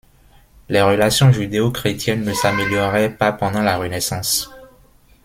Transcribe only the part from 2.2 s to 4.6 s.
ne s'améliorèrent pas pendant la Renaissance.